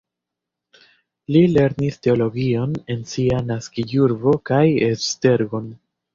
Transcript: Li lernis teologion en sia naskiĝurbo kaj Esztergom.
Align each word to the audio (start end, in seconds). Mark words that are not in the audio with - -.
Li 1.35 1.43
lernis 1.57 1.99
teologion 2.07 2.73
en 2.95 3.05
sia 3.13 3.43
naskiĝurbo 3.51 4.35
kaj 4.53 4.65
Esztergom. 4.91 5.71